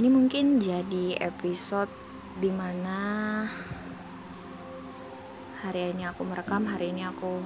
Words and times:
ini 0.00 0.08
mungkin 0.08 0.56
jadi 0.56 1.20
episode 1.20 1.92
di 2.40 2.48
mana 2.48 3.44
hari 5.60 5.92
ini 5.92 6.08
aku 6.08 6.24
merekam 6.24 6.64
hari 6.64 6.88
ini 6.88 7.04
aku 7.04 7.44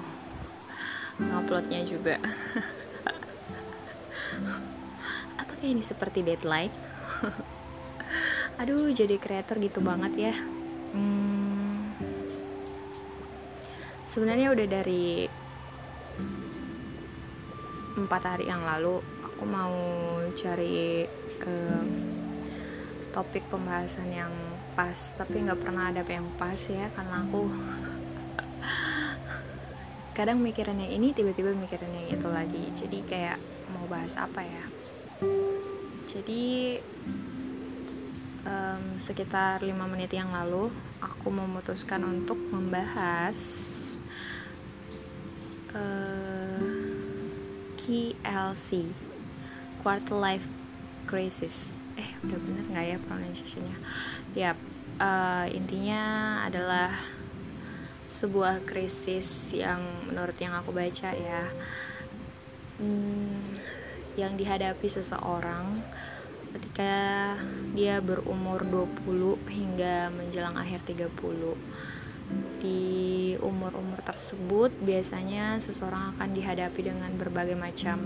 nguploadnya 1.19 1.83
juga. 1.83 2.15
Apakah 5.43 5.67
ini 5.67 5.83
seperti 5.83 6.23
deadline? 6.23 6.71
Aduh 8.63 8.87
jadi 8.95 9.19
kreator 9.19 9.59
gitu 9.59 9.83
banget 9.83 10.31
ya. 10.31 10.35
Hmm, 10.95 11.91
sebenarnya 14.07 14.55
udah 14.55 14.67
dari 14.71 15.27
empat 17.99 18.23
hari 18.23 18.47
yang 18.47 18.63
lalu 18.63 19.03
aku 19.27 19.43
mau 19.43 19.75
cari 20.39 21.03
um, 21.43 22.14
topik 23.15 23.47
pembahasan 23.47 24.11
yang 24.11 24.35
pas 24.75 25.15
tapi 25.15 25.47
nggak 25.47 25.63
pernah 25.63 25.95
ada 25.95 26.03
yang 26.03 26.27
pas 26.35 26.59
ya 26.67 26.91
karena 26.99 27.23
aku 27.23 27.47
kadang 30.15 30.39
mikirin 30.39 30.79
yang 30.79 30.93
ini 30.95 31.11
tiba-tiba 31.11 31.51
mikirin 31.55 31.91
yang 31.91 32.09
itu 32.15 32.29
lagi. 32.31 32.65
Jadi 32.79 32.99
kayak 33.03 33.39
mau 33.75 33.87
bahas 33.91 34.15
apa 34.15 34.47
ya? 34.47 34.65
Jadi 36.07 36.79
um, 38.47 38.85
sekitar 39.03 39.67
5 39.67 39.75
menit 39.91 40.15
yang 40.15 40.31
lalu 40.31 40.71
aku 41.03 41.35
memutuskan 41.35 42.07
untuk 42.07 42.39
membahas 42.55 43.59
uh, 45.75 46.63
KLC 47.83 48.87
Quarter 49.83 50.15
Life 50.15 50.47
Crisis 51.11 51.84
eh 51.95 52.11
udah 52.27 52.39
bener 52.39 52.65
nggak 52.71 52.87
ya 52.87 52.99
pronunciationnya? 53.07 53.79
Ya 54.35 54.51
uh, 54.99 55.47
intinya 55.51 56.03
adalah 56.47 56.95
sebuah 58.05 58.63
krisis 58.69 59.51
yang 59.51 59.81
menurut 60.07 60.37
yang 60.39 60.55
aku 60.55 60.71
baca 60.71 61.11
ya. 61.15 61.45
Hmm, 62.79 63.55
yang 64.15 64.35
dihadapi 64.35 64.87
seseorang 64.91 65.83
ketika 66.55 67.35
dia 67.75 67.99
berumur 67.99 68.63
20 68.63 69.43
hingga 69.51 70.11
menjelang 70.15 70.55
akhir 70.55 70.87
30 70.87 71.11
di 72.63 73.35
umur-umur 73.43 74.01
tersebut 74.07 74.71
biasanya 74.81 75.59
seseorang 75.61 76.15
akan 76.15 76.31
dihadapi 76.33 76.81
dengan 76.81 77.11
berbagai 77.19 77.59
macam 77.59 78.01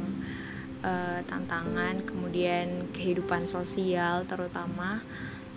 uh, 0.83 1.21
tantangan, 1.27 2.03
kemudian 2.07 2.91
kehidupan 2.95 3.47
sosial 3.47 4.27
terutama, 4.27 5.03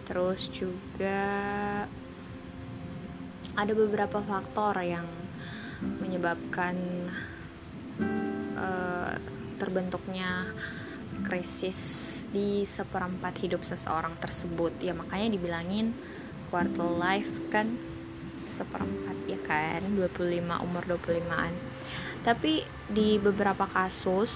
terus 0.06 0.50
juga 0.54 1.20
ada 3.52 3.74
beberapa 3.76 4.24
faktor 4.24 4.80
yang 4.82 5.06
menyebabkan 5.82 6.76
uh, 8.56 9.14
terbentuknya 9.58 10.50
krisis 11.26 12.08
di 12.32 12.64
seperempat 12.64 13.38
hidup 13.44 13.62
seseorang 13.68 14.16
tersebut. 14.22 14.72
Ya 14.80 14.96
makanya 14.96 15.36
dibilangin 15.36 15.92
quarter 16.54 16.88
life 16.88 17.30
kan 17.52 17.76
seperempat 18.48 19.18
ya 19.28 19.40
kan? 19.44 19.84
25 19.96 20.66
umur 20.66 20.84
25an 20.86 21.54
tapi 22.22 22.62
di 22.86 23.18
beberapa 23.18 23.66
kasus 23.66 24.32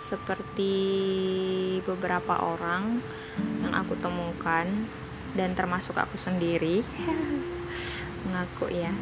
seperti 0.00 0.74
beberapa 1.84 2.40
orang 2.40 3.04
yang 3.60 3.76
aku 3.76 3.94
temukan 4.00 4.64
dan 5.36 5.52
termasuk 5.52 5.94
aku 6.00 6.16
sendiri. 6.16 6.80
Ngaku 8.32 8.66
ya. 8.72 8.92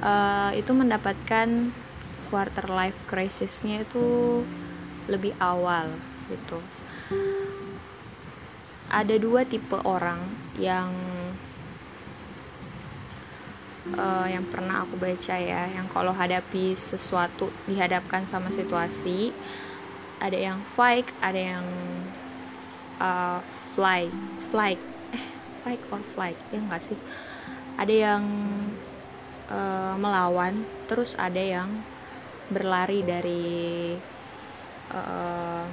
Uh, 0.00 0.52
itu 0.56 0.72
mendapatkan 0.76 1.72
quarter 2.28 2.66
life 2.68 2.96
crisisnya 3.08 3.82
itu 3.84 4.40
lebih 5.08 5.32
awal 5.40 5.90
gitu. 6.28 6.60
Ada 8.90 9.16
dua 9.18 9.42
tipe 9.48 9.76
orang 9.82 10.20
yang 10.58 10.92
uh, 13.96 14.26
yang 14.30 14.46
pernah 14.46 14.86
aku 14.86 14.98
baca 14.98 15.36
ya 15.36 15.66
yang 15.70 15.86
kalau 15.90 16.14
hadapi 16.14 16.74
sesuatu 16.74 17.50
dihadapkan 17.66 18.26
sama 18.26 18.52
situasi 18.52 19.34
ada 20.20 20.36
yang 20.36 20.60
fight 20.76 21.08
ada 21.24 21.40
yang 21.40 21.66
uh, 23.00 23.40
fly 23.74 24.06
fly 24.52 24.76
eh 25.16 25.24
fight 25.64 25.82
or 25.90 26.00
flight 26.14 26.38
ya 26.52 26.60
enggak 26.60 26.84
sih? 26.84 26.98
Ada 27.80 27.94
yang 27.94 28.24
uh, 29.50 29.96
melawan 29.96 30.62
terus 30.86 31.16
ada 31.16 31.40
yang 31.40 31.68
berlari 32.50 33.00
dari 33.06 33.94
uh, 34.92 35.64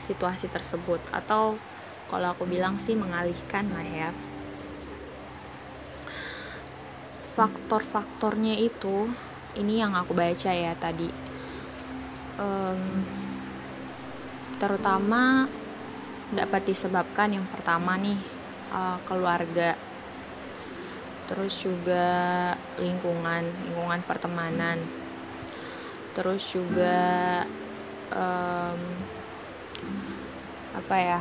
situasi 0.00 0.48
tersebut. 0.48 0.98
Atau 1.12 1.60
kalau 2.08 2.32
aku 2.32 2.48
bilang 2.48 2.80
sih 2.80 2.96
mengalihkan 2.96 3.68
lah 3.68 3.84
ya. 3.84 4.10
Faktor-faktornya 7.36 8.58
itu 8.58 9.06
ini 9.54 9.78
yang 9.78 9.94
aku 9.94 10.16
baca 10.16 10.50
ya 10.50 10.74
tadi. 10.74 11.12
Um, 12.38 13.17
terutama 14.58 15.46
dapat 16.34 16.68
disebabkan. 16.68 17.32
Yang 17.38 17.46
pertama 17.54 17.96
nih 17.96 18.18
uh, 18.74 18.98
keluarga. 19.08 19.78
Terus 21.28 21.54
juga 21.60 22.06
lingkungan 22.76 23.44
lingkungan 23.68 24.00
pertemanan. 24.04 24.78
Terus 26.12 26.42
juga 26.50 27.44
um, 28.12 28.80
apa 30.74 30.96
ya 30.98 31.20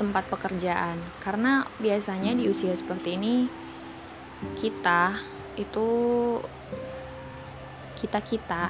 tempat 0.00 0.24
pekerjaan. 0.32 0.96
Karena 1.20 1.66
biasanya 1.76 2.32
di 2.32 2.48
usia 2.48 2.72
seperti 2.72 3.20
ini 3.20 3.34
kita 4.56 5.20
itu 5.60 5.88
kita 8.00 8.24
kita 8.24 8.64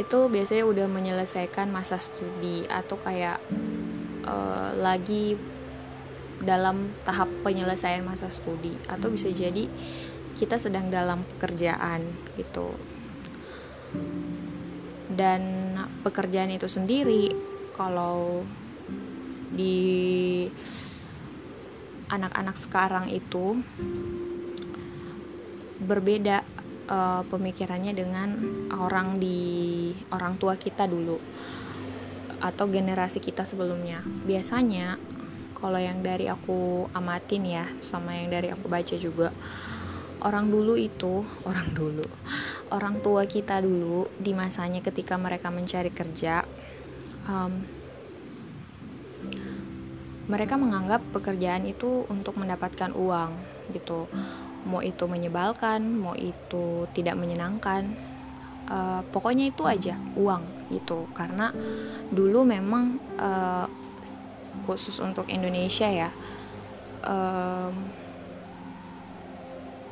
itu 0.00 0.32
biasanya 0.32 0.64
udah 0.64 0.86
menyelesaikan 0.88 1.68
masa 1.68 2.00
studi 2.00 2.64
atau 2.64 2.96
kayak 3.04 3.36
uh, 4.24 4.72
lagi 4.80 5.36
dalam 6.40 6.88
tahap 7.04 7.28
penyelesaian 7.44 8.00
masa 8.00 8.32
studi. 8.32 8.72
Atau 8.88 9.12
bisa 9.12 9.28
jadi 9.28 9.68
kita 10.40 10.56
sedang 10.56 10.88
dalam 10.88 11.20
pekerjaan 11.36 12.00
gitu. 12.40 12.72
Dan 15.12 15.76
pekerjaan 16.00 16.48
itu 16.48 16.64
sendiri 16.64 17.36
kalau 17.76 18.40
di 19.52 20.48
anak-anak 22.08 22.56
sekarang 22.56 23.06
itu 23.12 23.60
berbeda 25.80 26.40
uh, 26.90 27.22
pemikirannya 27.30 27.94
dengan 27.94 28.28
orang 28.74 29.22
di 29.22 29.94
orang 30.10 30.36
tua 30.36 30.58
kita 30.58 30.84
dulu 30.90 31.16
atau 32.42 32.64
generasi 32.66 33.22
kita 33.22 33.46
sebelumnya. 33.46 34.02
Biasanya 34.26 34.98
kalau 35.60 35.76
yang 35.76 36.00
dari 36.00 36.24
aku 36.26 36.88
amatin 36.96 37.44
ya 37.44 37.64
sama 37.84 38.16
yang 38.16 38.32
dari 38.32 38.48
aku 38.48 38.66
baca 38.66 38.96
juga 38.96 39.28
orang 40.24 40.48
dulu 40.48 40.74
itu 40.76 41.20
orang 41.48 41.68
dulu 41.76 42.06
orang 42.72 42.96
tua 43.04 43.28
kita 43.28 43.60
dulu 43.60 44.08
di 44.16 44.32
masanya 44.32 44.80
ketika 44.80 45.20
mereka 45.20 45.52
mencari 45.52 45.92
kerja 45.92 46.48
um, 47.28 47.60
mereka 50.30 50.54
menganggap 50.54 51.02
pekerjaan 51.10 51.66
itu 51.66 52.06
untuk 52.06 52.38
mendapatkan 52.38 52.94
uang 52.94 53.34
gitu 53.74 54.06
mau 54.68 54.84
itu 54.84 55.04
menyebalkan 55.08 55.80
mau 55.84 56.16
itu 56.16 56.88
tidak 56.96 57.16
menyenangkan. 57.16 57.92
Uh, 58.70 59.02
pokoknya 59.10 59.50
itu 59.50 59.66
aja 59.66 59.98
uang 60.14 60.70
gitu. 60.70 61.10
Karena 61.16 61.50
dulu 62.12 62.46
memang 62.46 63.02
uh, 63.18 63.66
khusus 64.66 65.02
untuk 65.02 65.26
Indonesia 65.26 65.90
ya 65.90 66.10
um, 67.04 67.74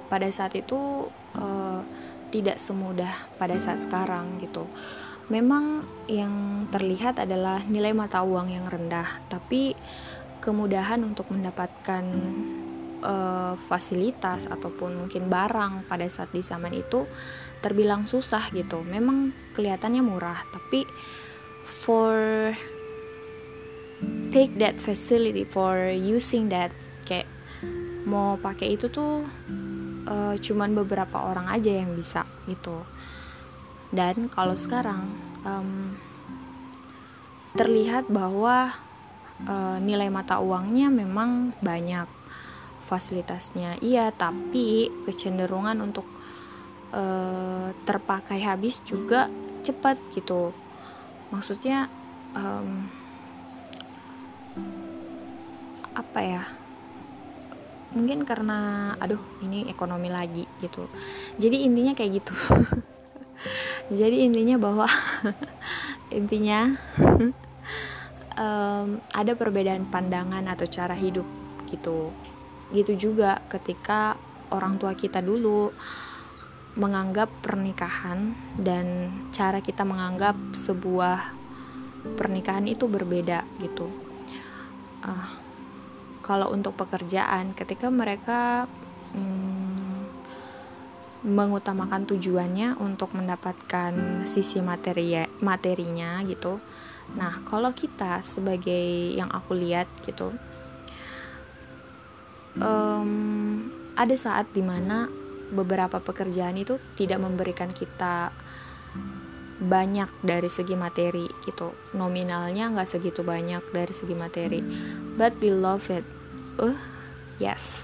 pada 0.09 0.29
saat 0.33 0.57
itu 0.57 1.11
uh, 1.37 1.81
tidak 2.29 2.61
semudah 2.61 3.29
pada 3.37 3.57
saat 3.61 3.85
sekarang 3.85 4.41
gitu. 4.41 4.65
Memang 5.29 5.85
yang 6.09 6.65
terlihat 6.73 7.21
adalah 7.21 7.61
nilai 7.69 7.93
mata 7.93 8.25
uang 8.25 8.49
yang 8.49 8.65
rendah. 8.65 9.21
Tapi 9.29 9.77
kemudahan 10.41 11.05
untuk 11.05 11.29
mendapatkan 11.29 12.05
uh, 13.03 13.55
fasilitas 13.69 14.47
ataupun 14.51 15.07
mungkin 15.07 15.31
barang 15.31 15.87
pada 15.87 16.07
saat 16.07 16.31
di 16.31 16.43
zaman 16.43 16.75
itu 16.75 17.05
terbilang 17.59 18.07
susah 18.07 18.51
gitu. 18.55 18.83
Memang 18.87 19.35
kelihatannya 19.55 20.03
murah, 20.03 20.39
tapi 20.55 20.87
for 21.65 22.15
take 24.31 24.55
that 24.61 24.79
facility 24.79 25.43
for 25.43 25.91
using 25.91 26.47
that 26.53 26.71
kayak 27.09 27.27
mau 28.07 28.39
pakai 28.39 28.79
itu 28.79 28.87
tuh 28.89 29.27
uh, 30.07 30.35
cuman 30.39 30.71
beberapa 30.73 31.19
orang 31.19 31.51
aja 31.51 31.73
yang 31.83 31.93
bisa 31.99 32.23
gitu 32.47 32.85
dan 33.91 34.29
kalau 34.29 34.55
sekarang 34.55 35.09
um, 35.43 35.97
terlihat 37.57 38.07
bahwa 38.13 38.71
uh, 39.49 39.77
nilai 39.81 40.13
mata 40.13 40.39
uangnya 40.39 40.93
memang 40.93 41.57
banyak 41.65 42.07
fasilitasnya. 42.89 43.77
Iya 43.85 44.09
tapi 44.17 44.89
kecenderungan 45.05 45.77
untuk 45.85 46.09
uh, 46.97 47.69
terpakai 47.85 48.41
habis 48.41 48.81
juga 48.81 49.29
cepat 49.61 50.01
gitu. 50.17 50.57
Maksudnya 51.29 51.93
um, 52.33 52.89
apa 55.93 56.21
ya? 56.25 56.45
Mungkin 57.93 58.25
karena 58.25 58.93
aduh 58.97 59.21
ini 59.45 59.69
ekonomi 59.69 60.09
lagi 60.09 60.49
gitu. 60.61 60.89
Jadi 61.37 61.69
intinya 61.69 61.93
kayak 61.93 62.25
gitu. 62.25 62.35
Jadi 64.01 64.25
intinya 64.29 64.57
bahwa 64.57 64.89
intinya 66.19 66.77
um, 68.39 68.89
ada 69.13 69.33
perbedaan 69.35 69.89
pandangan 69.89 70.45
atau 70.49 70.67
cara 70.69 70.93
hidup 70.93 71.25
gitu 71.69 72.13
gitu 72.73 73.11
juga 73.11 73.41
ketika 73.49 74.17
orang 74.53 74.77
tua 74.77 74.93
kita 74.93 75.25
dulu 75.25 75.73
menganggap 76.79 77.27
pernikahan 77.43 78.37
dan 78.55 79.11
cara 79.35 79.59
kita 79.59 79.83
menganggap 79.83 80.37
sebuah 80.55 81.35
pernikahan 82.15 82.71
itu 82.71 82.87
berbeda 82.87 83.43
gitu. 83.59 83.91
Uh, 85.03 85.31
kalau 86.23 86.53
untuk 86.55 86.77
pekerjaan 86.79 87.57
ketika 87.57 87.91
mereka 87.91 88.71
hmm, 89.17 90.07
mengutamakan 91.27 92.07
tujuannya 92.07 92.79
untuk 92.79 93.11
mendapatkan 93.17 94.23
sisi 94.23 94.63
materi 94.63 95.19
materinya 95.43 96.23
gitu. 96.23 96.63
Nah 97.19 97.43
kalau 97.43 97.75
kita 97.75 98.23
sebagai 98.23 99.17
yang 99.19 99.33
aku 99.35 99.59
lihat 99.59 99.91
gitu 100.07 100.31
um, 102.59 103.11
ada 103.99 104.15
saat 104.15 104.51
di 104.55 104.63
mana 104.63 105.11
beberapa 105.51 105.99
pekerjaan 105.99 106.61
itu 106.61 106.77
tidak 106.95 107.19
memberikan 107.25 107.73
kita 107.73 108.31
banyak 109.59 110.07
dari 110.23 110.47
segi 110.47 110.79
materi 110.79 111.27
gitu. 111.43 111.75
Nominalnya 111.99 112.71
nggak 112.71 112.89
segitu 112.89 113.27
banyak 113.27 113.63
dari 113.75 113.91
segi 113.91 114.15
materi. 114.15 114.63
But 115.19 115.35
we 115.43 115.51
love 115.51 115.91
it. 115.91 116.07
Uh 116.63 116.79
yes. 117.43 117.83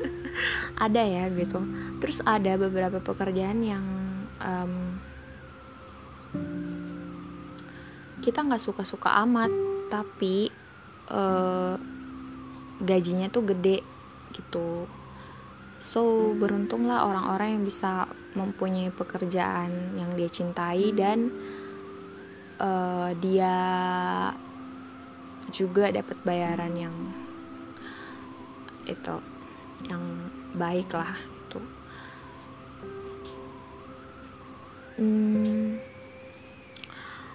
Ada 0.84 1.02
ya 1.04 1.24
gitu. 1.30 1.60
Terus 2.02 2.18
ada 2.26 2.58
beberapa 2.58 2.98
pekerjaan 2.98 3.62
yang 3.62 3.84
um, 4.42 4.98
kita 8.24 8.42
nggak 8.42 8.58
suka-suka 8.58 9.14
amat 9.22 9.52
tapi 9.92 10.50
uh, 11.12 11.78
gajinya 12.82 13.30
tuh 13.30 13.46
gede 13.54 13.93
gitu 14.34 14.90
So, 15.84 16.32
beruntunglah 16.40 17.04
orang-orang 17.04 17.60
yang 17.60 17.64
bisa 17.68 18.08
mempunyai 18.32 18.88
pekerjaan 18.88 19.98
yang 20.00 20.16
dia 20.16 20.32
cintai 20.32 20.96
dan 20.96 21.28
uh, 22.56 23.12
dia 23.20 23.54
juga 25.52 25.92
dapat 25.92 26.16
bayaran 26.24 26.72
yang 26.72 26.96
itu 28.88 29.16
yang 29.84 30.02
baik 30.56 30.88
lah 30.96 31.20
itu. 31.20 31.60
Hmm, 34.94 35.76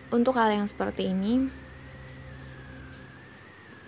untuk 0.09 0.33
hal 0.41 0.49
yang 0.57 0.65
seperti 0.65 1.13
ini 1.13 1.53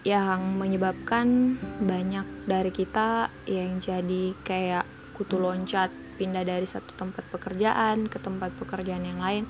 yang 0.02 0.58
menyebabkan 0.58 1.58
banyak 1.82 2.26
dari 2.50 2.72
kita 2.74 3.30
yang 3.46 3.78
jadi 3.78 4.34
kayak 4.42 4.86
kutu 5.14 5.38
loncat 5.38 5.94
pindah 6.18 6.42
dari 6.42 6.66
satu 6.66 6.94
tempat 6.98 7.26
pekerjaan 7.30 8.10
ke 8.10 8.18
tempat 8.18 8.54
pekerjaan 8.58 9.06
yang 9.06 9.22
lain. 9.22 9.46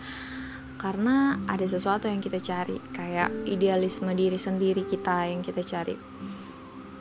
Karena 0.75 1.37
ada 1.45 1.63
sesuatu 1.63 2.09
yang 2.09 2.19
kita 2.19 2.41
cari 2.41 2.81
kayak 2.91 3.29
idealisme 3.45 4.09
diri 4.17 4.35
sendiri 4.35 4.83
kita 4.83 5.29
yang 5.29 5.45
kita 5.45 5.61
cari. 5.61 5.95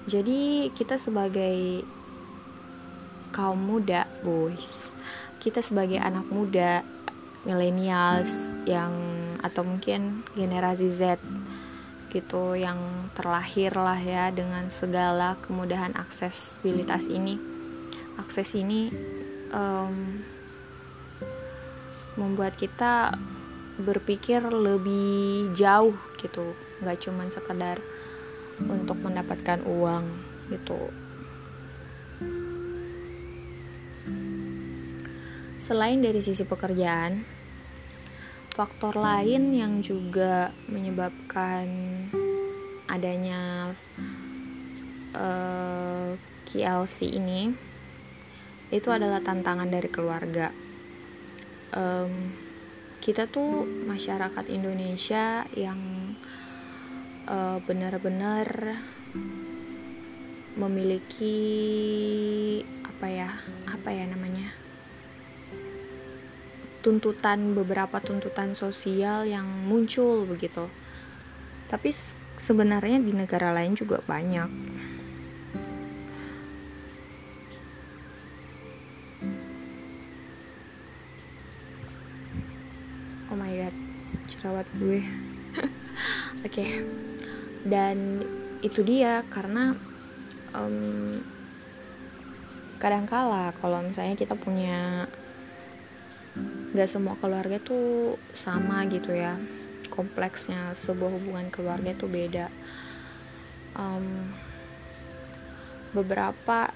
Jadi 0.04 0.68
kita 0.76 1.00
sebagai 1.00 1.82
kaum 3.30 3.62
muda 3.62 4.04
boys 4.20 4.90
kita 5.40 5.64
sebagai 5.64 5.96
anak 5.96 6.28
muda 6.28 6.84
millennials 7.48 8.60
yang 8.68 8.92
atau 9.40 9.64
mungkin 9.64 10.20
generasi 10.36 10.92
Z 10.92 11.16
gitu 12.10 12.58
yang 12.58 13.08
terlahir 13.14 13.70
lah 13.72 13.96
ya 13.96 14.34
dengan 14.34 14.66
segala 14.68 15.38
kemudahan 15.40 15.94
aksesibilitas 15.94 17.06
ini. 17.06 17.38
Akses 18.18 18.52
ini 18.58 18.90
um, 19.54 20.20
membuat 22.18 22.58
kita 22.58 23.14
berpikir 23.80 24.44
lebih 24.44 25.54
jauh 25.56 25.96
gitu 26.20 26.52
nggak 26.84 27.00
cuman 27.00 27.32
sekedar 27.32 27.80
untuk 28.60 29.00
mendapatkan 29.00 29.64
uang 29.64 30.04
gitu. 30.52 30.92
Selain 35.56 36.02
dari 36.02 36.18
sisi 36.20 36.42
pekerjaan 36.44 37.39
faktor 38.60 38.92
lain 38.92 39.56
yang 39.56 39.80
juga 39.80 40.52
menyebabkan 40.68 41.64
adanya 42.92 43.72
uh, 45.16 46.12
eh, 46.12 46.20
KLC 46.44 47.08
ini 47.08 47.48
itu 48.68 48.88
adalah 48.92 49.24
tantangan 49.24 49.64
dari 49.64 49.88
keluarga. 49.88 50.52
Um, 51.72 52.36
kita 53.00 53.32
tuh 53.32 53.64
masyarakat 53.64 54.44
Indonesia 54.52 55.48
yang 55.56 56.12
uh, 57.32 57.64
benar-benar 57.64 58.76
memiliki 60.60 61.40
apa 62.84 63.06
ya 63.08 63.30
apa 63.72 63.88
ya 63.88 64.04
namanya 64.04 64.52
tuntutan 66.80 67.52
beberapa 67.52 68.00
tuntutan 68.00 68.56
sosial 68.56 69.28
yang 69.28 69.44
muncul 69.68 70.24
begitu. 70.24 70.68
Tapi 71.68 71.92
sebenarnya 72.40 72.98
di 72.98 73.12
negara 73.12 73.52
lain 73.52 73.76
juga 73.76 74.00
banyak. 74.02 74.48
Oh 83.30 83.36
my 83.38 83.52
god 83.54 83.76
jerawat 84.32 84.66
gue. 84.80 85.00
Oke. 86.46 86.48
Okay. 86.48 86.70
dan 87.60 88.24
itu 88.64 88.80
dia 88.80 89.20
karena 89.28 89.76
um, 90.56 91.20
kadangkala 92.80 93.52
kalau 93.60 93.84
misalnya 93.84 94.16
kita 94.16 94.32
punya 94.32 95.04
nggak 96.70 96.90
semua 96.90 97.18
keluarga 97.18 97.58
tuh 97.58 98.18
sama 98.34 98.86
gitu 98.86 99.14
ya. 99.14 99.38
Kompleksnya 99.90 100.72
sebuah 100.78 101.10
hubungan 101.18 101.50
keluarga 101.50 101.90
tuh 101.96 102.06
beda. 102.06 102.46
Um, 103.74 104.30
beberapa 105.90 106.70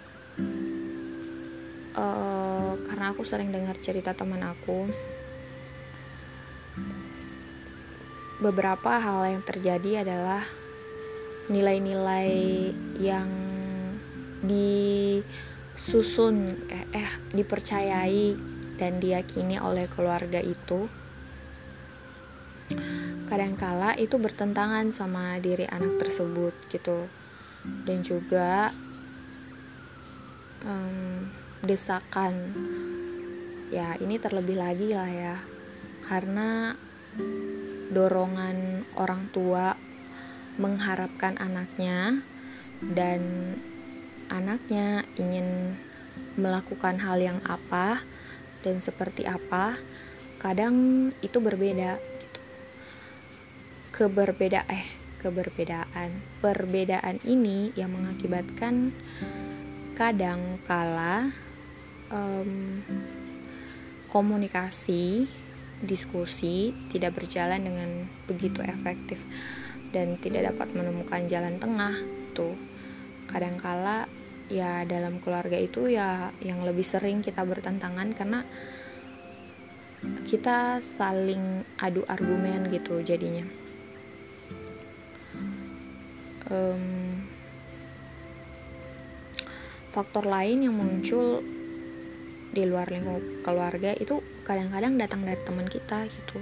uh, 1.95 2.73
karena 2.91 3.07
aku 3.15 3.23
sering 3.23 3.55
dengar 3.55 3.79
cerita 3.79 4.11
teman 4.15 4.43
aku 4.43 4.91
beberapa 8.43 8.99
hal 8.99 9.31
yang 9.31 9.43
terjadi 9.47 10.03
adalah 10.03 10.43
nilai-nilai 11.47 12.35
yang 12.99 13.31
disusun 14.45 16.37
kayak 16.69 16.89
eh 16.93 17.11
dipercayai 17.33 18.37
dan 18.78 18.99
diyakini 18.99 19.59
oleh 19.59 19.87
keluarga 19.90 20.43
itu. 20.43 20.90
Kadangkala 23.28 23.97
itu 23.99 24.16
bertentangan 24.21 24.90
sama 24.95 25.38
diri 25.38 25.66
anak 25.69 26.00
tersebut 26.00 26.54
gitu. 26.71 27.09
Dan 27.64 28.04
juga 28.04 28.73
um, 30.64 31.28
desakan. 31.64 32.35
Ya 33.73 33.97
ini 33.99 34.21
terlebih 34.21 34.61
lagi 34.61 34.93
lah 34.93 35.11
ya. 35.11 35.37
Karena 36.04 36.76
dorongan 37.95 38.85
orang 38.99 39.31
tua 39.31 39.78
mengharapkan 40.59 41.35
anaknya 41.38 42.23
dan 42.95 43.23
anaknya 44.31 45.02
ingin 45.19 45.78
melakukan 46.35 46.99
hal 46.99 47.19
yang 47.19 47.38
apa 47.47 48.02
dan 48.64 48.80
seperti 48.80 49.28
apa 49.28 49.76
kadang 50.40 51.09
itu 51.21 51.38
berbeda 51.38 52.00
gitu. 52.00 52.40
Keberbeda 53.92 54.64
eh 54.66 55.04
keberbedaan. 55.25 56.11
Perbedaan 56.44 57.16
ini 57.25 57.73
yang 57.76 57.97
mengakibatkan 57.97 58.92
kadang 59.97 60.61
kala 60.68 61.33
um, 62.12 62.85
komunikasi 64.12 65.25
diskusi 65.80 66.76
tidak 66.92 67.16
berjalan 67.16 67.64
dengan 67.64 67.90
begitu 68.28 68.61
efektif 68.64 69.21
dan 69.97 70.21
tidak 70.21 70.52
dapat 70.52 70.68
menemukan 70.76 71.25
jalan 71.25 71.56
tengah 71.56 71.97
tuh. 72.37 72.56
Kadangkala 73.25 74.04
ya 74.53 74.85
dalam 74.85 75.21
keluarga 75.25 75.57
itu 75.57 75.89
ya 75.89 76.29
yang 76.45 76.61
lebih 76.65 76.85
sering 76.85 77.25
kita 77.25 77.41
bertentangan 77.45 78.13
karena 78.13 78.41
kita 80.29 80.85
saling 80.85 81.65
adu 81.81 82.05
argumen 82.05 82.69
gitu 82.69 83.01
jadinya. 83.01 83.45
Um, 86.45 87.25
faktor 89.97 90.29
lain 90.29 90.69
yang 90.69 90.77
muncul 90.77 91.41
di 92.53 92.63
luar 92.69 92.87
lingkup 92.93 93.23
keluarga 93.43 93.97
itu 93.97 94.21
kadang-kadang 94.45 95.01
datang 95.01 95.25
dari 95.25 95.41
teman 95.41 95.67
kita 95.67 96.05
gitu. 96.05 96.39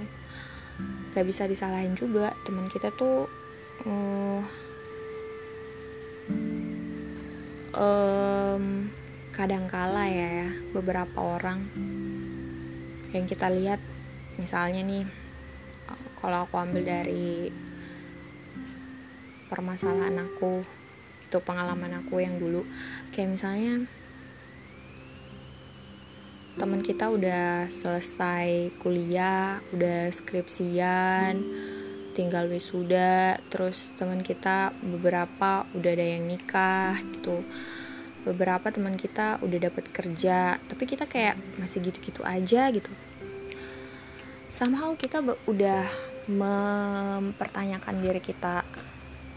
Gak 1.15 1.23
bisa 1.23 1.47
disalahin 1.47 1.95
juga 1.95 2.35
teman 2.43 2.67
kita 2.67 2.91
tuh 2.99 3.31
uh, 3.87 4.41
um, 7.73 8.89
kadang 9.33 9.65
kala 9.65 10.05
ya, 10.05 10.29
ya 10.45 10.49
beberapa 10.71 11.17
orang 11.37 11.65
yang 13.13 13.25
kita 13.25 13.49
lihat 13.49 13.81
misalnya 14.37 14.81
nih 14.81 15.05
kalau 16.17 16.47
aku 16.47 16.55
ambil 16.55 16.87
dari 16.87 17.51
permasalahan 19.51 20.17
aku 20.23 20.63
itu 21.27 21.37
pengalaman 21.43 21.99
aku 21.99 22.21
yang 22.23 22.39
dulu. 22.39 22.63
Kayak 23.11 23.35
misalnya 23.35 23.73
teman 26.55 26.85
kita 26.85 27.09
udah 27.09 27.65
selesai 27.67 28.71
kuliah 28.79 29.59
udah 29.73 30.13
skripsian 30.13 31.41
tinggal 32.13 32.45
wisuda 32.47 33.41
terus 33.49 33.91
teman 33.97 34.21
kita 34.21 34.71
beberapa 34.79 35.65
udah 35.73 35.91
ada 35.91 36.05
yang 36.05 36.29
nikah 36.29 36.95
gitu. 37.17 37.41
Beberapa 38.23 38.71
teman 38.71 38.95
kita 38.95 39.41
udah 39.43 39.59
dapat 39.67 39.85
kerja 39.91 40.55
tapi 40.63 40.83
kita 40.87 41.09
kayak 41.09 41.35
masih 41.59 41.83
gitu-gitu 41.83 42.23
aja 42.23 42.71
gitu. 42.71 42.93
Somehow 44.53 44.93
kita 44.93 45.19
udah 45.49 45.83
mempertanyakan 46.29 47.99
diri 47.99 48.21
kita. 48.21 48.63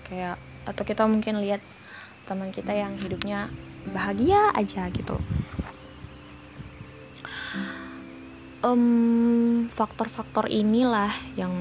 Kayak 0.06 0.38
atau 0.68 0.82
kita 0.84 1.02
mungkin 1.08 1.42
lihat 1.42 1.64
teman 2.28 2.52
kita 2.52 2.70
yang 2.74 2.94
hidupnya 3.00 3.50
bahagia 3.90 4.52
aja 4.54 4.90
gitu. 4.90 5.18
Um, 8.66 9.70
faktor-faktor 9.70 10.50
inilah 10.50 11.14
yang 11.38 11.54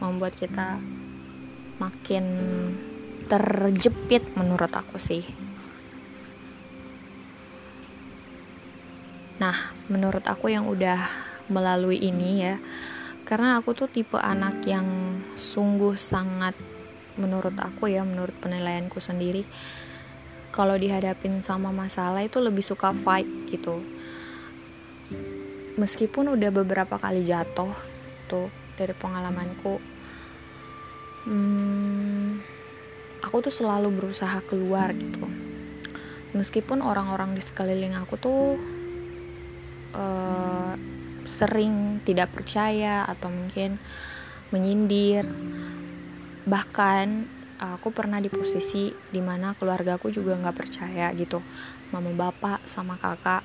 membuat 0.00 0.34
kita 0.34 0.80
makin 1.80 2.24
terjepit 3.30 4.26
menurut 4.34 4.72
aku 4.74 4.98
sih. 4.98 5.22
Nah, 9.40 9.72
menurut 9.88 10.26
aku 10.28 10.52
yang 10.52 10.68
udah 10.68 11.08
melalui 11.48 11.96
ini 11.96 12.44
ya, 12.44 12.60
karena 13.24 13.56
aku 13.56 13.72
tuh 13.72 13.88
tipe 13.88 14.20
anak 14.20 14.60
yang 14.68 15.16
sungguh 15.32 15.96
sangat 15.96 16.52
menurut 17.16 17.56
aku 17.56 17.88
ya, 17.88 18.04
menurut 18.04 18.36
penilaianku 18.36 19.00
sendiri, 19.00 19.48
kalau 20.52 20.76
dihadapin 20.76 21.40
sama 21.40 21.72
masalah 21.72 22.20
itu 22.20 22.36
lebih 22.36 22.60
suka 22.60 22.92
fight 22.92 23.26
gitu. 23.48 23.80
Meskipun 25.80 26.36
udah 26.36 26.50
beberapa 26.52 27.00
kali 27.00 27.24
jatuh 27.24 27.72
tuh 28.28 28.52
dari 28.80 28.96
pengalamanku. 28.96 29.76
Hmm, 31.28 32.40
aku 33.20 33.36
tuh 33.44 33.52
selalu 33.52 33.92
berusaha 33.92 34.40
keluar 34.48 34.96
gitu. 34.96 35.28
Meskipun 36.32 36.80
orang-orang 36.80 37.36
di 37.36 37.42
sekeliling 37.44 37.92
aku 37.92 38.14
tuh 38.16 38.56
uh, 39.92 40.72
sering 41.28 42.00
tidak 42.08 42.32
percaya 42.32 43.04
atau 43.04 43.28
mungkin 43.28 43.76
menyindir. 44.48 45.28
Bahkan 46.48 47.06
aku 47.60 47.92
pernah 47.92 48.16
di 48.24 48.32
posisi 48.32 48.88
di 49.12 49.20
mana 49.20 49.52
keluarga 49.52 50.00
aku 50.00 50.08
juga 50.08 50.32
nggak 50.40 50.56
percaya 50.56 51.12
gitu 51.12 51.44
mama 51.92 52.08
bapak 52.16 52.64
sama 52.64 52.96
kakak 52.96 53.44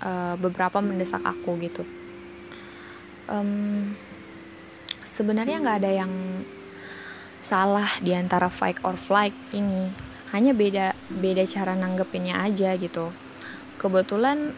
uh, 0.00 0.34
beberapa 0.40 0.80
mendesak 0.80 1.20
aku 1.20 1.58
gitu. 1.60 1.84
Um, 3.26 3.92
sebenarnya 5.16 5.64
nggak 5.64 5.78
ada 5.80 5.92
yang 6.04 6.12
salah 7.40 7.88
di 8.04 8.12
antara 8.12 8.52
fight 8.52 8.76
or 8.84 9.00
flight 9.00 9.32
ini. 9.56 9.88
Hanya 10.36 10.52
beda 10.52 10.92
beda 11.08 11.48
cara 11.48 11.72
nanggepinnya 11.72 12.44
aja 12.44 12.76
gitu. 12.76 13.08
Kebetulan 13.80 14.52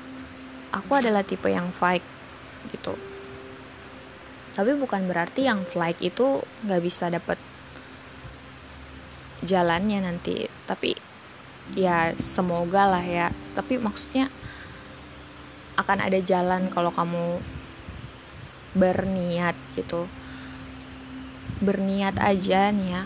aku 0.75 0.99
adalah 0.99 1.23
tipe 1.23 1.47
yang 1.47 1.71
fight 1.71 2.03
gitu. 2.75 2.99
Tapi 4.59 4.75
bukan 4.75 5.07
berarti 5.07 5.47
yang 5.47 5.63
flight 5.63 6.03
itu 6.03 6.43
nggak 6.67 6.83
bisa 6.83 7.07
dapet 7.07 7.39
jalannya 9.47 10.03
nanti. 10.03 10.51
Tapi 10.67 10.99
ya 11.79 12.11
semoga 12.19 12.99
lah 12.99 13.05
ya. 13.07 13.31
Tapi 13.55 13.79
maksudnya 13.79 14.27
akan 15.79 16.03
ada 16.03 16.19
jalan 16.19 16.67
kalau 16.75 16.91
kamu 16.91 17.39
berniat 18.75 19.55
gitu 19.79 20.11
berniat 21.63 22.19
aja 22.19 22.71
nih 22.71 22.89
ya. 22.95 23.03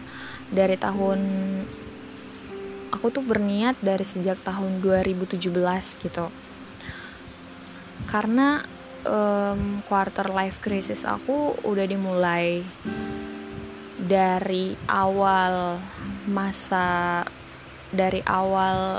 Dari 0.53 0.77
tahun 0.77 1.21
aku 2.93 3.07
tuh 3.09 3.25
berniat 3.25 3.81
dari 3.81 4.05
sejak 4.05 4.41
tahun 4.45 4.85
2017 4.85 5.41
gitu. 6.05 6.27
Karena 8.07 8.61
um, 9.07 9.81
quarter 9.87 10.29
life 10.31 10.61
crisis 10.61 11.03
aku 11.07 11.57
udah 11.65 11.87
dimulai 11.87 12.63
dari 14.03 14.75
awal 14.91 15.79
masa 16.27 17.23
dari 17.93 18.23
awal 18.27 18.99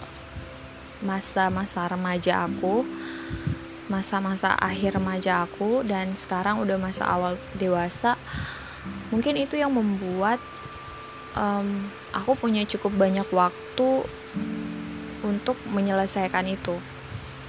masa-masa 1.03 1.91
remaja 1.91 2.47
aku 2.47 2.87
masa-masa 3.91 4.55
akhir 4.55 4.95
remaja 4.95 5.43
aku 5.43 5.83
dan 5.83 6.15
sekarang 6.15 6.63
udah 6.63 6.79
masa 6.79 7.03
awal 7.03 7.35
dewasa 7.59 8.15
mungkin 9.09 9.37
itu 9.37 9.55
yang 9.55 9.71
membuat 9.71 10.41
um, 11.37 11.87
aku 12.13 12.37
punya 12.37 12.65
cukup 12.65 12.93
banyak 12.97 13.25
waktu 13.29 13.89
untuk 15.23 15.55
menyelesaikan 15.71 16.45
itu 16.51 16.75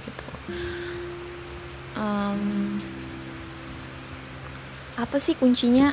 gitu. 0.07 0.27
um, 1.99 2.79
apa 4.95 5.17
sih 5.19 5.35
kuncinya 5.35 5.91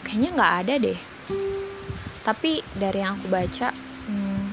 kayaknya 0.00 0.30
nggak 0.32 0.54
ada 0.64 0.74
deh 0.80 1.00
tapi 2.24 2.64
dari 2.72 3.04
yang 3.04 3.20
aku 3.20 3.28
baca 3.28 3.68
hmm, 4.08 4.44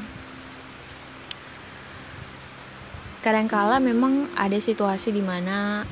kadangkala 3.24 3.80
memang 3.80 4.28
ada 4.36 4.60
situasi 4.60 5.16
di 5.16 5.24
mana 5.24 5.88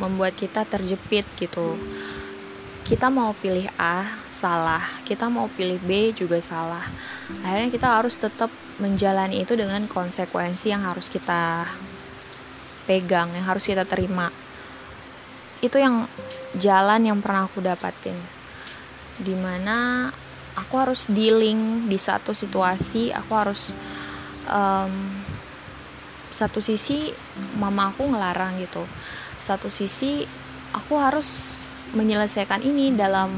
membuat 0.00 0.36
kita 0.36 0.64
terjepit 0.64 1.26
gitu. 1.36 1.76
Kita 2.82 3.08
mau 3.08 3.32
pilih 3.38 3.68
A 3.78 4.24
salah. 4.32 4.82
Kita 5.06 5.30
mau 5.30 5.46
pilih 5.52 5.78
B 5.82 6.12
juga 6.12 6.40
salah. 6.42 6.82
Akhirnya 7.44 7.70
kita 7.70 7.88
harus 8.00 8.18
tetap 8.18 8.50
menjalani 8.82 9.44
itu 9.44 9.54
dengan 9.54 9.86
konsekuensi 9.86 10.72
yang 10.72 10.82
harus 10.82 11.06
kita 11.06 11.68
pegang 12.82 13.30
yang 13.32 13.46
harus 13.46 13.62
kita 13.62 13.86
terima. 13.86 14.28
Itu 15.62 15.78
yang 15.78 16.10
jalan 16.58 17.06
yang 17.06 17.18
pernah 17.22 17.46
aku 17.46 17.62
dapatin. 17.62 18.18
Di 19.22 19.36
mana 19.38 20.10
aku 20.56 20.74
harus 20.76 21.08
dealing 21.08 21.88
di 21.88 21.96
satu 21.96 22.36
situasi 22.36 23.12
aku 23.12 23.32
harus 23.32 23.72
um, 24.48 24.92
satu 26.32 26.64
sisi 26.64 27.12
mama 27.60 27.92
aku 27.92 28.08
ngelarang 28.08 28.60
gitu 28.60 28.84
satu 29.42 29.66
sisi 29.66 30.22
aku 30.70 30.94
harus 30.96 31.58
menyelesaikan 31.92 32.62
ini 32.62 32.94
dalam 32.94 33.30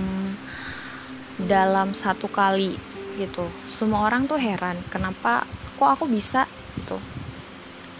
dalam 1.40 1.96
satu 1.96 2.30
kali 2.30 2.76
gitu. 3.18 3.48
Semua 3.64 4.06
orang 4.06 4.28
tuh 4.28 4.38
heran 4.38 4.78
kenapa 4.92 5.48
kok 5.80 5.90
aku 5.98 6.04
bisa 6.06 6.46
gitu. 6.78 7.00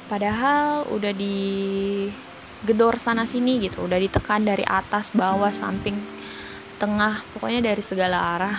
Padahal 0.07 0.85
udah 0.93 1.13
di 1.17 2.07
gedor 2.63 3.01
sana 3.01 3.25
sini 3.27 3.59
gitu. 3.65 3.89
Udah 3.89 3.99
ditekan 3.99 4.45
dari 4.45 4.63
atas 4.63 5.11
bawah 5.11 5.51
samping 5.51 5.99
tengah 6.79 7.25
pokoknya 7.35 7.73
dari 7.73 7.83
segala 7.83 8.37
arah. 8.39 8.59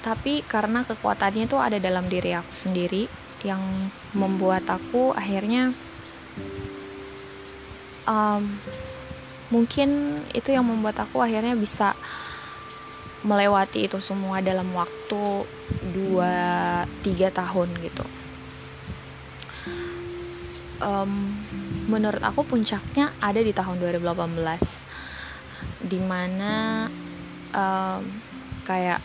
Tapi 0.00 0.40
karena 0.48 0.80
kekuatannya 0.86 1.44
itu 1.44 1.60
ada 1.60 1.76
dalam 1.76 2.08
diri 2.08 2.32
aku 2.32 2.56
sendiri 2.56 3.04
yang 3.44 3.60
membuat 4.16 4.64
aku 4.68 5.12
akhirnya 5.12 5.76
um, 8.10 8.42
mungkin 9.54 10.20
itu 10.34 10.50
yang 10.50 10.66
membuat 10.66 10.98
aku 11.06 11.22
akhirnya 11.22 11.54
bisa 11.54 11.94
melewati 13.22 13.86
itu 13.86 14.00
semua 14.00 14.40
dalam 14.42 14.66
waktu 14.72 15.44
2-3 15.94 17.30
tahun 17.30 17.68
gitu. 17.84 18.04
Um, 20.80 21.36
menurut 21.92 22.24
aku 22.24 22.40
puncaknya 22.40 23.12
ada 23.20 23.44
di 23.44 23.52
tahun 23.52 23.76
2018 23.84 24.00
di 25.84 26.00
mana 26.00 26.88
um, 27.52 28.00
kayak 28.64 29.04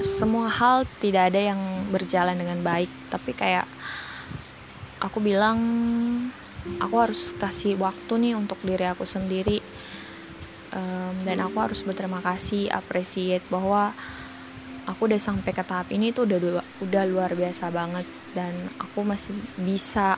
semua 0.00 0.48
hal 0.48 0.88
tidak 1.04 1.28
ada 1.28 1.52
yang 1.52 1.60
berjalan 1.92 2.40
dengan 2.40 2.64
baik 2.64 2.88
tapi 3.12 3.36
kayak 3.36 3.68
aku 5.04 5.20
bilang 5.20 5.60
aku 6.78 6.94
harus 6.98 7.34
kasih 7.36 7.74
waktu 7.78 8.12
nih 8.18 8.34
untuk 8.38 8.58
diri 8.62 8.86
aku 8.86 9.02
sendiri. 9.06 9.58
Um, 10.72 11.28
dan 11.28 11.44
aku 11.44 11.60
harus 11.60 11.84
berterima 11.84 12.24
kasih 12.24 12.72
appreciate 12.72 13.44
bahwa 13.52 13.92
aku 14.88 15.04
udah 15.04 15.20
sampai 15.20 15.52
ke 15.52 15.60
tahap 15.60 15.92
ini 15.92 16.16
tuh 16.16 16.24
udah 16.24 16.64
udah 16.80 17.04
luar 17.06 17.30
biasa 17.36 17.68
banget. 17.68 18.06
Dan 18.32 18.56
aku 18.80 19.04
masih 19.04 19.36
bisa 19.60 20.16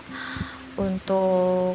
untuk 0.79 1.75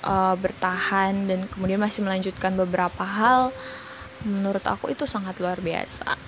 uh, 0.00 0.34
bertahan 0.36 1.28
dan 1.28 1.44
kemudian 1.52 1.80
masih 1.82 2.00
melanjutkan 2.06 2.56
beberapa 2.56 3.04
hal. 3.04 3.52
Menurut 4.24 4.64
aku 4.64 4.90
itu 4.90 5.04
sangat 5.04 5.36
luar 5.38 5.60
biasa 5.60 6.25